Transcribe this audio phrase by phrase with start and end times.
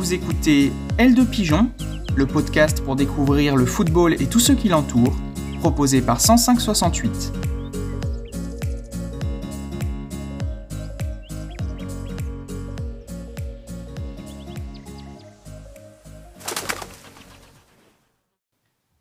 [0.00, 1.70] Vous écoutez L de Pigeon,
[2.16, 5.14] le podcast pour découvrir le football et tout ce qui l'entoure,
[5.58, 7.32] proposé par 10568.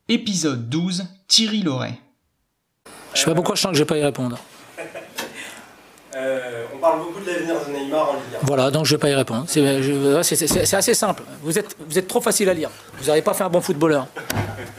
[0.10, 1.98] Épisode 12, Thierry Loret.
[3.14, 4.38] Je sais pas pourquoi je sens que je vais pas y répondre.
[6.16, 8.46] Euh, on parle beaucoup de l'avenir de Neymar en Ligue 1.
[8.48, 9.46] Voilà, donc je vais pas y répondre.
[9.48, 11.24] C'est je- c'est- c'est- c'est assez simple.
[11.44, 12.70] Vous êtes, vous êtes trop facile à lire.
[13.00, 14.08] Vous n'avez pas fait un bon footballeur.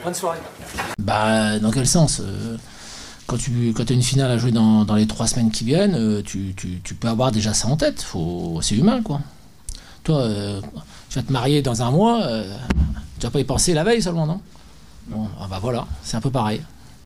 [0.05, 0.39] Bonne soirée.
[0.99, 2.57] Bah, dans quel sens euh,
[3.27, 5.95] Quand tu quand as une finale à jouer dans, dans les trois semaines qui viennent,
[5.95, 8.03] euh, tu, tu- tu peux avoir déjà ça en tête.
[8.03, 9.21] Faut, c'est humain, quoi.
[10.03, 10.61] Toi, euh,
[11.09, 12.53] tu vas te marier dans un mois, euh,
[13.21, 14.41] tu vas pas y penser la veille seulement, non?
[15.07, 16.61] Bon, ah bah voilà, c'est un peu pareil.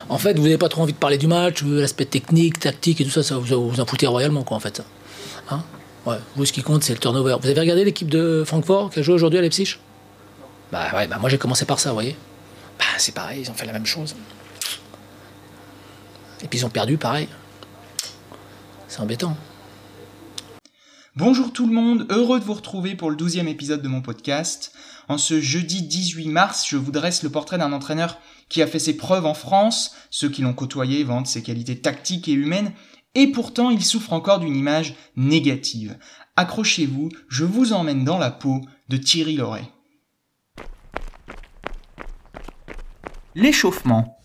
[0.09, 3.01] En fait, vous n'avez pas trop envie de parler du match, euh, l'aspect technique, tactique
[3.01, 4.83] et tout ça, ça vous, vous en foutez royalement, quoi, en fait.
[5.51, 5.63] Hein
[6.07, 6.19] ouais.
[6.37, 7.37] Vous, ce qui compte, c'est le turnover.
[7.41, 9.79] Vous avez regardé l'équipe de Francfort qui a joué aujourd'hui à Leipzig?
[10.73, 12.17] Bah ouais, bah moi j'ai commencé par ça, vous voyez.
[12.79, 14.17] Bah c'est pareil, ils ont fait la même chose.
[16.43, 17.29] Et puis ils ont perdu, pareil.
[18.89, 19.37] C'est embêtant.
[21.17, 24.73] Bonjour tout le monde, heureux de vous retrouver pour le 12e épisode de mon podcast.
[25.07, 28.79] En ce jeudi 18 mars, je vous dresse le portrait d'un entraîneur qui a fait
[28.79, 32.73] ses preuves en France, ceux qui l'ont côtoyé vantent ses qualités tactiques et humaines,
[33.15, 35.97] et pourtant il souffre encore d'une image négative.
[36.37, 39.71] Accrochez-vous, je vous emmène dans la peau de Thierry Loret.
[43.37, 44.19] L'échauffement.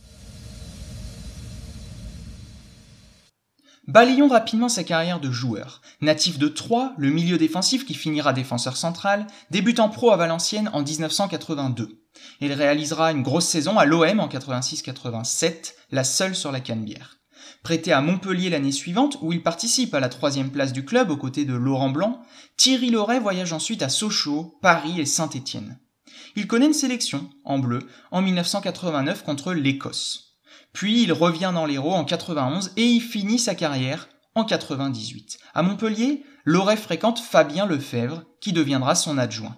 [3.87, 5.81] Balayons rapidement sa carrière de joueur.
[6.01, 10.69] Natif de Troyes, le milieu défensif qui finira défenseur central, débute en pro à Valenciennes
[10.73, 11.98] en 1982.
[12.41, 17.17] Il réalisera une grosse saison à l'OM en 86-87, la seule sur la Canebière.
[17.63, 21.17] Prêté à Montpellier l'année suivante, où il participe à la troisième place du club aux
[21.17, 22.21] côtés de Laurent Blanc,
[22.57, 25.79] Thierry Loret voyage ensuite à Sochaux, Paris et Saint-Étienne.
[26.35, 27.79] Il connaît une sélection, en bleu,
[28.11, 30.37] en 1989 contre l'Écosse.
[30.73, 35.39] Puis il revient dans l'Hérault en 91 et il finit sa carrière en 98.
[35.53, 39.57] À Montpellier, Loret fréquente Fabien Lefebvre, qui deviendra son adjoint.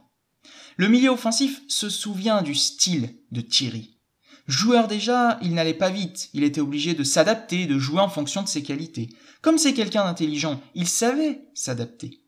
[0.81, 3.99] Le milieu offensif se souvient du style de Thierry.
[4.47, 8.41] Joueur déjà, il n'allait pas vite, il était obligé de s'adapter, de jouer en fonction
[8.41, 9.09] de ses qualités.
[9.43, 12.21] Comme c'est quelqu'un d'intelligent, il savait s'adapter.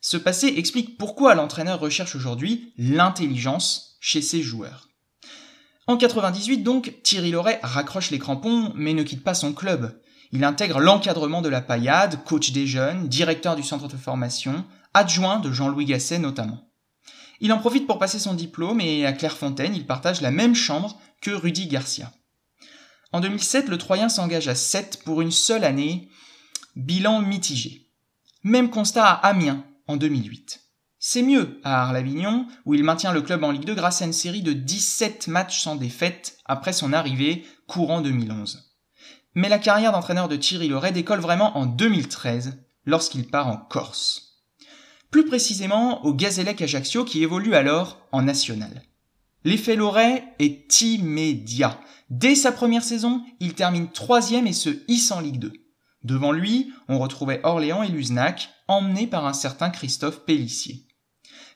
[0.00, 4.88] Ce passé explique pourquoi l'entraîneur recherche aujourd'hui l'intelligence chez ses joueurs.
[5.88, 10.00] En 98 donc, Thierry Loret raccroche les crampons mais ne quitte pas son club.
[10.30, 14.64] Il intègre l'encadrement de la paillade, coach des jeunes, directeur du centre de formation,
[14.94, 16.69] adjoint de Jean-Louis Gasset notamment.
[17.40, 21.00] Il en profite pour passer son diplôme et à Clairefontaine, il partage la même chambre
[21.22, 22.12] que Rudy Garcia.
[23.12, 26.10] En 2007, le Troyen s'engage à 7 pour une seule année,
[26.76, 27.88] bilan mitigé.
[28.44, 30.60] Même constat à Amiens en 2008.
[30.98, 34.12] C'est mieux à Arles-Avignon, où il maintient le club en Ligue 2 grâce à une
[34.12, 38.70] série de 17 matchs sans défaite après son arrivée courant 2011.
[39.34, 44.29] Mais la carrière d'entraîneur de Thierry Loret décolle vraiment en 2013, lorsqu'il part en Corse.
[45.10, 48.82] Plus précisément au Gazélec Ajaccio qui évolue alors en national.
[49.44, 51.80] L'effet Loret est immédiat.
[52.10, 55.52] Dès sa première saison, il termine troisième et se hisse en Ligue 2.
[56.04, 60.86] Devant lui, on retrouvait Orléans et Luznac, emmenés par un certain Christophe Pellissier.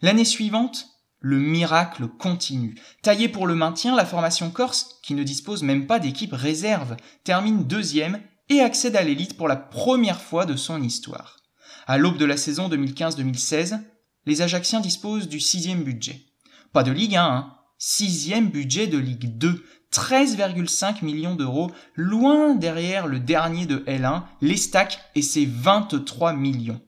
[0.03, 0.89] L'année suivante,
[1.21, 2.75] le miracle continue.
[3.03, 7.65] Taillé pour le maintien, la formation corse, qui ne dispose même pas d'équipe réserve, termine
[7.65, 11.37] deuxième et accède à l'élite pour la première fois de son histoire.
[11.87, 13.79] À l'aube de la saison 2015-2016,
[14.27, 16.21] les Ajacciens disposent du sixième budget.
[16.73, 19.63] Pas de Ligue 1, hein, sixième budget de Ligue 2,
[19.93, 26.81] 13,5 millions d'euros, loin derrière le dernier de L1, l'Estac et ses 23 millions.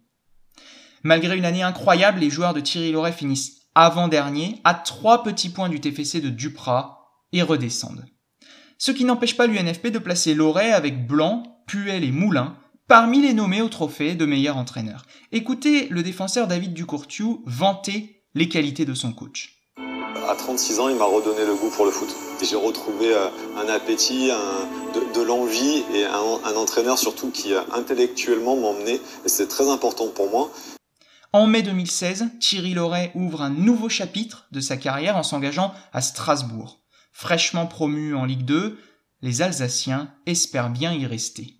[1.03, 5.69] Malgré une année incroyable, les joueurs de Thierry Loret finissent avant-dernier, à trois petits points
[5.69, 6.97] du TFC de Duprat,
[7.33, 8.07] et redescendent.
[8.79, 12.57] Ce qui n'empêche pas l'UNFP de placer Loret avec Blanc, Puel et Moulin
[12.89, 15.05] parmi les nommés au trophée de meilleur entraîneur.
[15.33, 19.53] Écoutez le défenseur David Ducourtiou vanter les qualités de son coach.
[20.29, 22.09] À 36 ans, il m'a redonné le goût pour le foot.
[22.43, 27.55] J'ai retrouvé euh, un appétit, un- de, de l'envie et un, un entraîneur surtout qui
[27.55, 29.01] euh, intellectuellement m'emmenait.
[29.25, 30.51] Et c'est très important pour moi.
[31.33, 36.01] En mai 2016, Thierry Loret ouvre un nouveau chapitre de sa carrière en s'engageant à
[36.01, 36.81] Strasbourg.
[37.13, 38.79] Fraîchement promu en Ligue 2,
[39.23, 41.56] les Alsaciens espèrent bien y rester.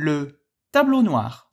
[0.00, 1.50] Le tableau noir.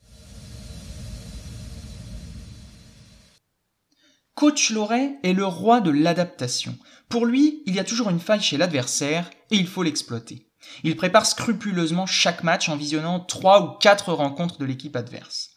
[4.36, 6.78] Coach Loret est le roi de l'adaptation.
[7.10, 10.52] Pour lui, il y a toujours une faille chez l'adversaire et il faut l'exploiter.
[10.84, 15.50] Il prépare scrupuleusement chaque match en visionnant trois ou quatre rencontres de l'équipe adverse.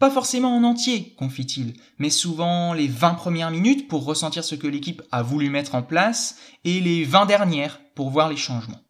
[0.00, 4.66] Pas forcément en entier, confie-t-il, mais souvent les 20 premières minutes pour ressentir ce que
[4.66, 8.82] l'équipe a voulu mettre en place et les 20 dernières pour voir les changements.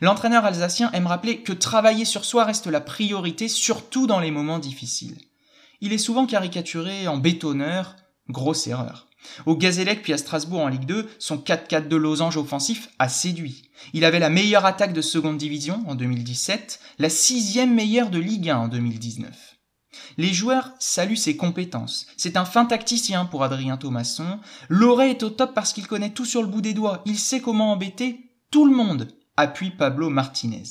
[0.00, 4.58] L'entraîneur alsacien aime rappeler que travailler sur soi reste la priorité, surtout dans les moments
[4.58, 5.18] difficiles.
[5.80, 7.96] Il est souvent caricaturé en bétonneur,
[8.28, 9.08] grosse erreur.
[9.46, 13.62] Au Gazélec puis à Strasbourg en Ligue 2, son 4-4 de losange offensif a séduit.
[13.92, 18.50] Il avait la meilleure attaque de seconde division en 2017, la sixième meilleure de Ligue
[18.50, 19.52] 1 en 2019.
[20.16, 22.06] Les joueurs saluent ses compétences.
[22.16, 24.40] C'est un fin tacticien pour Adrien Thomasson.
[24.68, 27.02] Loret est au top parce qu'il connaît tout sur le bout des doigts.
[27.04, 30.64] Il sait comment embêter tout le monde, appuie Pablo Martinez.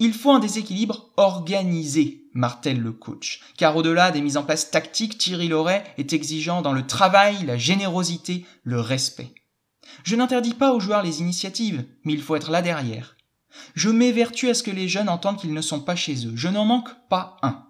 [0.00, 5.18] Il faut un déséquilibre organisé, martèle le coach, car au-delà des mises en place tactiques,
[5.18, 9.34] Thierry Loret est exigeant dans le travail, la générosité, le respect.
[10.04, 13.16] Je n'interdis pas aux joueurs les initiatives, mais il faut être là derrière.
[13.74, 16.36] Je m'évertue à ce que les jeunes entendent qu'ils ne sont pas chez eux.
[16.36, 17.64] Je n'en manque pas un.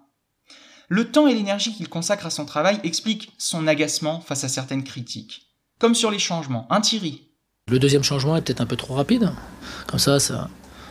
[0.87, 4.83] Le temps et l'énergie qu'il consacre à son travail expliquent son agacement face à certaines
[4.83, 5.47] critiques.
[5.79, 6.67] Comme sur les changements.
[6.71, 7.28] Un Thierry?
[7.69, 9.31] Le deuxième changement est peut-être un peu trop rapide.
[9.85, 10.49] Comme ça, ça,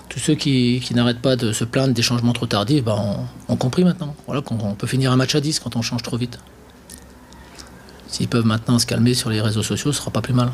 [0.09, 3.85] tous ceux qui, n'arrêtent pas de se plaindre des changements trop tardifs ben, ont, compris
[3.85, 4.15] maintenant.
[4.27, 6.39] Voilà qu'on peut finir un match à 10 quand on change trop vite.
[8.07, 10.51] S'ils peuvent maintenant se calmer sur les réseaux sociaux, ce sera pas plus mal.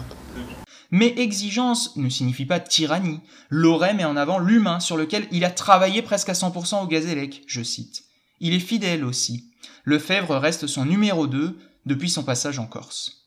[0.91, 3.21] Mais exigence ne signifie pas tyrannie.
[3.51, 7.43] Loret met en avant l'humain sur lequel il a travaillé presque à 100% au Gazélec,
[7.47, 8.05] je cite.
[8.41, 9.51] Il est fidèle aussi.
[9.85, 13.25] Lefebvre reste son numéro 2 depuis son passage en Corse.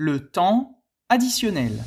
[0.00, 1.84] Le temps additionnel.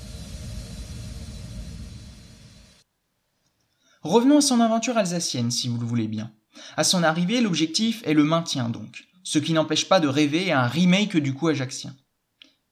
[4.01, 6.33] Revenons à son aventure alsacienne, si vous le voulez bien.
[6.75, 10.61] À son arrivée, l'objectif est le maintien donc, ce qui n'empêche pas de rêver à
[10.61, 11.95] un remake du coup ajaxien.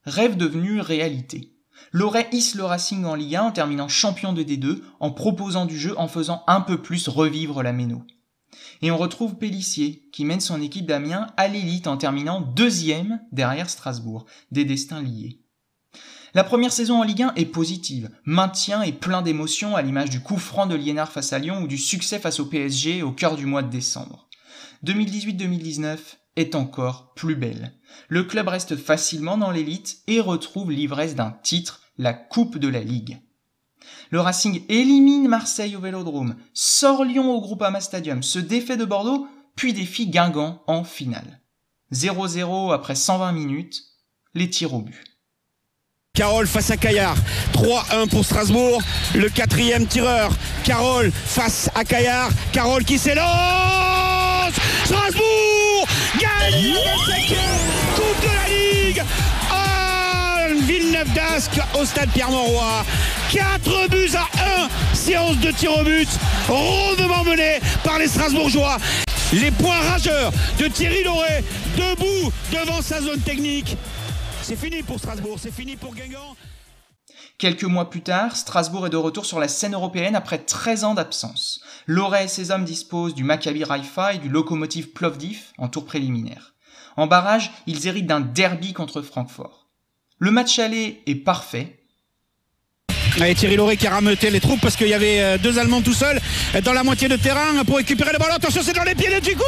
[0.03, 1.55] Rêve devenu réalité.
[1.93, 5.79] Loret hisse le Racing en Ligue 1 en terminant champion de D2, en proposant du
[5.79, 8.03] jeu, en faisant un peu plus revivre la Méno.
[8.81, 13.69] Et on retrouve Pellissier, qui mène son équipe d'Amiens à l'élite en terminant deuxième derrière
[13.69, 15.41] Strasbourg, des destins liés.
[16.33, 20.21] La première saison en Ligue 1 est positive, maintien et plein d'émotions à l'image du
[20.21, 23.35] coup franc de Liénard face à Lyon ou du succès face au PSG au cœur
[23.35, 24.29] du mois de décembre.
[24.85, 25.97] 2018-2019
[26.35, 27.73] est encore plus belle.
[28.07, 32.81] Le club reste facilement dans l'élite et retrouve l'ivresse d'un titre, la Coupe de la
[32.81, 33.19] Ligue.
[34.11, 39.27] Le Racing élimine Marseille au Vélodrome, sort Lyon au Groupama Stadium, se défait de Bordeaux,
[39.55, 41.41] puis défie Guingamp en finale.
[41.93, 43.83] 0-0 après 120 minutes,
[44.33, 45.03] les tirs au but.
[46.13, 47.15] Carole face à Caillard.
[47.53, 48.81] 3-1 pour Strasbourg.
[49.15, 50.31] Le quatrième tireur.
[50.65, 52.29] Carole face à Caillard.
[52.51, 54.53] Carole qui s'élance.
[54.83, 55.87] Strasbourg
[56.19, 56.73] gagne
[57.95, 59.03] Coupe de la Ligue.
[59.49, 62.83] Oh, Villeneuve d'Ascq au stade Pierre-Mauroy.
[63.29, 64.27] 4 buts à
[64.63, 64.95] 1.
[64.95, 66.09] Séance de tir au but.
[66.47, 68.77] Rondement menée par les Strasbourgeois.
[69.33, 71.43] Les points rageurs de Thierry Loret,
[71.77, 73.77] debout devant sa zone technique.
[74.41, 76.35] C'est fini pour Strasbourg, c'est fini pour Guingamp.
[77.37, 80.95] Quelques mois plus tard, Strasbourg est de retour sur la scène européenne après 13 ans
[80.95, 81.61] d'absence.
[81.85, 86.55] Loret et ses hommes disposent du Maccabi Raifa et du Lokomotiv Plovdiv en tour préliminaire.
[86.97, 89.67] En barrage, ils héritent d'un derby contre Francfort.
[90.17, 91.78] Le match aller est parfait.
[93.17, 95.81] Allez, Thierry Loret qui a rameuté les troupes parce qu'il y avait euh, deux Allemands
[95.81, 96.19] tout seuls
[96.63, 98.35] dans la moitié de terrain pour récupérer le ballon.
[98.35, 99.43] Attention, c'est dans les pieds de Djikou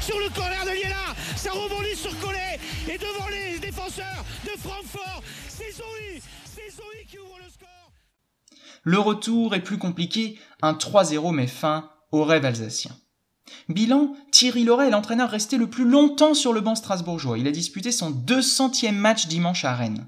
[0.00, 1.14] sur le corner de Liela.
[1.36, 2.58] Ça rebondit sur Collet
[2.88, 5.22] et devant les défenseurs de Francfort.
[5.48, 7.73] C'est Zoé, c'est Zoé qui ouvre le score.
[8.84, 10.38] Le retour est plus compliqué.
[10.62, 12.92] Un 3-0 met fin au rêve alsacien.
[13.68, 17.38] Bilan, Thierry Loret est l'entraîneur resté le plus longtemps sur le banc strasbourgeois.
[17.38, 20.06] Il a disputé son 200e match dimanche à Rennes.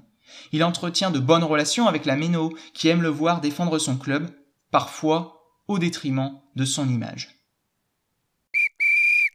[0.51, 4.29] Il entretient de bonnes relations avec la Méno, qui aime le voir défendre son club,
[4.71, 7.37] parfois au détriment de son image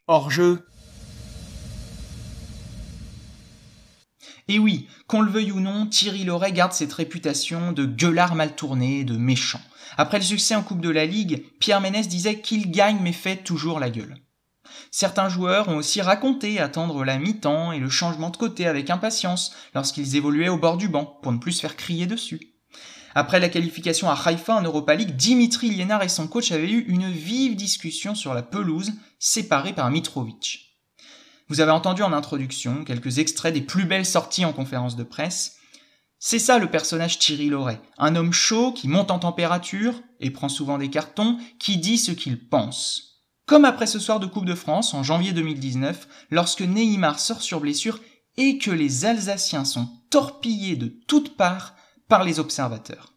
[0.06, 0.66] hors-jeu.
[4.48, 8.54] Et oui, qu'on le veuille ou non, Thierry Loret garde cette réputation de gueulard mal
[8.54, 9.60] tourné, de méchant.
[9.96, 13.36] Après le succès en Coupe de la Ligue, Pierre Ménès disait qu'il gagne mais fait
[13.36, 14.16] toujours la gueule.
[14.90, 19.54] Certains joueurs ont aussi raconté attendre la mi-temps et le changement de côté avec impatience
[19.74, 22.52] lorsqu'ils évoluaient au bord du banc pour ne plus se faire crier dessus.
[23.14, 26.84] Après la qualification à Haïfa en Europa League, Dimitri Liénard et son coach avaient eu
[26.88, 30.71] une vive discussion sur la pelouse, séparée par Mitrovic.
[31.52, 35.56] Vous avez entendu en introduction quelques extraits des plus belles sorties en conférence de presse.
[36.18, 40.48] C'est ça le personnage Thierry Loret, un homme chaud qui monte en température et prend
[40.48, 43.20] souvent des cartons, qui dit ce qu'il pense.
[43.44, 47.60] comme après ce soir de Coupe de France en janvier 2019, lorsque Neymar sort sur
[47.60, 48.00] blessure
[48.38, 51.74] et que les Alsaciens sont torpillés de toutes parts
[52.08, 53.12] par les observateurs.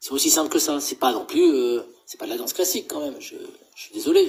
[0.00, 2.52] C'est aussi simple que ça, c'est pas non plus, euh, c'est pas de la danse
[2.52, 3.36] classique quand même, je,
[3.74, 4.20] je suis désolé.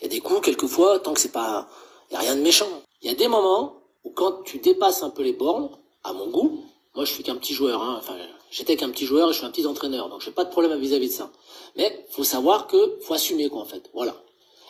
[0.00, 1.68] Il y a des coups, quelquefois, tant que c'est pas,
[2.12, 2.68] il y a rien de méchant.
[3.00, 5.70] Il y a des moments où quand tu dépasses un peu les bornes,
[6.04, 6.60] à mon goût,
[6.94, 8.14] moi je suis qu'un petit joueur, hein, enfin,
[8.50, 10.78] j'étais qu'un petit joueur et je suis un petit entraîneur, donc j'ai pas de problème
[10.78, 11.30] vis-à-vis de ça.
[11.76, 14.14] Mais faut savoir que faut assumer quoi en fait, voilà.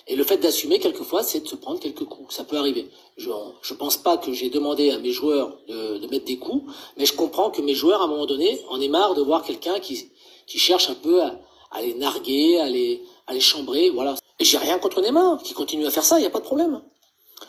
[0.09, 2.35] Et le fait d'assumer, quelquefois, c'est de se prendre quelques coups.
[2.35, 2.89] Ça peut arriver.
[3.17, 7.07] Je ne pense pas que j'ai demandé à mes joueurs de, mettre des coups, mais
[7.07, 9.79] je comprends que mes joueurs, à un moment donné, en aient marre de voir quelqu'un
[9.79, 10.11] qui,
[10.47, 11.41] qui cherche un peu à,
[11.81, 14.17] les narguer, à les, à les chambrer, voilà.
[14.41, 16.45] Et j'ai rien contre Neymar, qui continue à faire ça, il n'y a pas de
[16.45, 16.83] problème.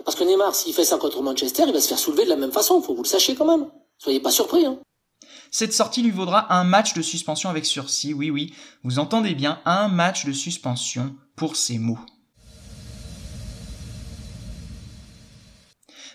[0.03, 2.35] Parce que Neymar, s'il fait ça contre Manchester, il va se faire soulever de la
[2.35, 3.67] même façon, faut que vous le sachiez quand même.
[3.97, 4.79] Soyez pas surpris, hein.
[5.51, 9.61] Cette sortie lui vaudra un match de suspension avec sursis, oui oui, vous entendez bien,
[9.65, 11.99] un match de suspension pour ces mots.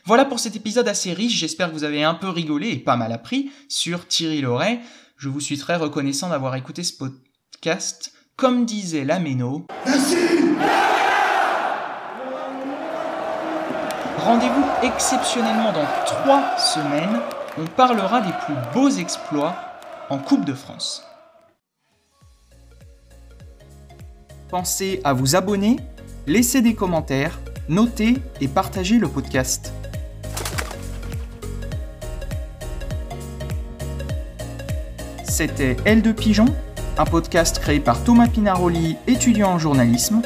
[0.05, 2.97] Voilà pour cet épisode assez riche, j'espère que vous avez un peu rigolé et pas
[2.97, 4.81] mal appris sur Thierry Loret.
[5.17, 8.13] Je vous suis très reconnaissant d'avoir écouté ce podcast.
[8.37, 9.67] Comme disait Lameno.
[14.29, 17.19] Rendez-vous exceptionnellement dans trois semaines.
[17.57, 19.55] On parlera des plus beaux exploits
[20.11, 21.03] en Coupe de France.
[24.51, 25.79] Pensez à vous abonner,
[26.27, 29.73] laisser des commentaires, noter et partager le podcast.
[35.25, 36.55] C'était L de Pigeon,
[36.99, 40.21] un podcast créé par Thomas Pinaroli, étudiant en journalisme,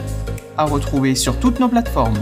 [0.59, 2.19] à retrouver sur toutes nos plateformes.